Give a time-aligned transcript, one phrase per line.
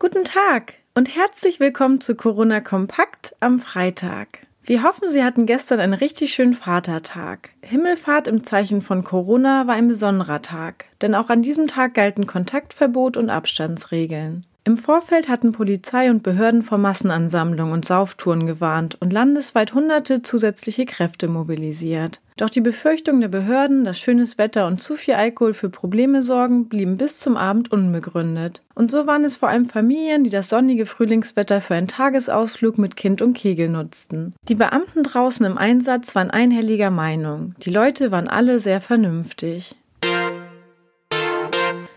[0.00, 4.40] Guten Tag und herzlich willkommen zu Corona Kompakt am Freitag.
[4.64, 7.50] Wir hoffen, Sie hatten gestern einen richtig schönen Vatertag.
[7.62, 12.26] Himmelfahrt im Zeichen von Corona war ein besonderer Tag, denn auch an diesem Tag galten
[12.26, 14.44] Kontaktverbot und Abstandsregeln.
[14.66, 20.86] Im Vorfeld hatten Polizei und Behörden vor Massenansammlungen und Sauftouren gewarnt und landesweit hunderte zusätzliche
[20.86, 22.22] Kräfte mobilisiert.
[22.38, 26.70] Doch die Befürchtung der Behörden, dass schönes Wetter und zu viel Alkohol für Probleme sorgen,
[26.70, 28.62] blieben bis zum Abend unbegründet.
[28.74, 32.96] Und so waren es vor allem Familien, die das sonnige Frühlingswetter für einen Tagesausflug mit
[32.96, 34.32] Kind und Kegel nutzten.
[34.48, 37.54] Die Beamten draußen im Einsatz waren einhelliger Meinung.
[37.58, 39.76] Die Leute waren alle sehr vernünftig.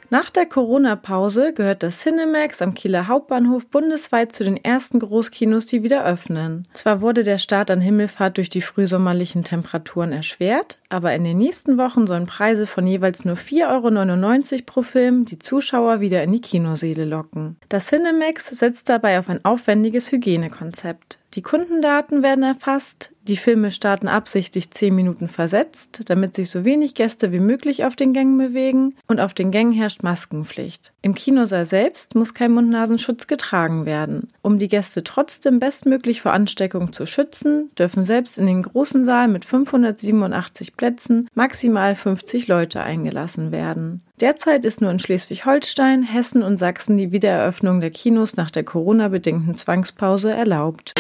[0.09, 5.83] Nach der Corona-Pause gehört das Cinemax am Kieler Hauptbahnhof bundesweit zu den ersten Großkinos, die
[5.83, 6.66] wieder öffnen.
[6.71, 11.77] Zwar wurde der Start an Himmelfahrt durch die frühsommerlichen Temperaturen erschwert, aber in den nächsten
[11.77, 16.41] Wochen sollen Preise von jeweils nur 4,99 Euro pro Film die Zuschauer wieder in die
[16.41, 17.58] Kinoseele locken.
[17.67, 21.19] Das Cinemax setzt dabei auf ein aufwendiges Hygienekonzept.
[21.33, 26.95] Die Kundendaten werden erfasst, die Filme starten absichtlich zehn Minuten versetzt, damit sich so wenig
[26.95, 30.94] Gäste wie möglich auf den Gängen bewegen und auf den Gängen herrscht Maskenpflicht.
[31.02, 34.30] Im Kinosaal selbst muss kein Mund-Nasenschutz getragen werden.
[34.42, 39.28] Um die Gäste trotzdem bestmöglich vor Ansteckung zu schützen, dürfen selbst in den großen Saal
[39.28, 44.02] mit 587 Plätzen maximal 50 Leute eingelassen werden.
[44.22, 49.55] Derzeit ist nur in Schleswig-Holstein, Hessen und Sachsen die Wiedereröffnung der Kinos nach der Corona-bedingten
[49.55, 50.94] Zwangspause erlaubt.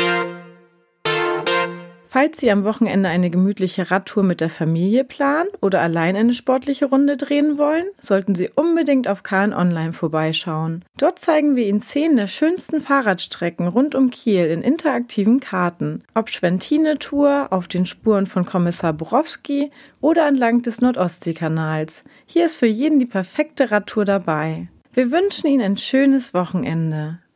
[2.09, 6.85] Falls Sie am Wochenende eine gemütliche Radtour mit der Familie planen oder allein eine sportliche
[6.85, 10.85] Runde drehen wollen, sollten Sie unbedingt auf KN Online vorbeischauen.
[10.97, 16.03] Dort zeigen wir Ihnen zehn der schönsten Fahrradstrecken rund um Kiel in interaktiven Karten.
[16.13, 22.03] Ob Schwentine-Tour, auf den Spuren von Kommissar Borowski oder entlang des Nordostseekanals.
[22.25, 24.69] Hier ist für jeden die perfekte Radtour dabei.
[24.93, 27.19] Wir wünschen Ihnen ein schönes Wochenende.